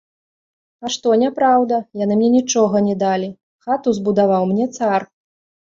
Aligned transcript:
А 0.85 0.89
што, 0.93 1.11
няпраўда, 1.23 1.77
яны 2.03 2.17
мне 2.21 2.29
нічога 2.37 2.75
не 2.89 2.95
далі, 3.07 3.29
хату 3.69 3.97
збудаваў 3.99 4.43
мне 4.55 4.65
цар. 4.77 5.11